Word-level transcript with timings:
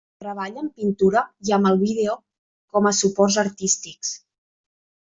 Treballa 0.21 0.61
amb 0.63 0.71
pintura 0.79 1.23
i 1.51 1.53
amb 1.59 1.71
el 1.73 1.79
vídeo 1.83 2.17
com 2.77 2.91
a 2.91 2.97
suports 3.05 3.41
artístics. 3.47 4.19